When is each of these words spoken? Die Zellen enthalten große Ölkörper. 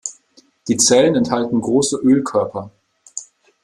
Die 0.67 0.77
Zellen 0.77 1.13
enthalten 1.13 1.61
große 1.61 1.97
Ölkörper. 1.97 2.71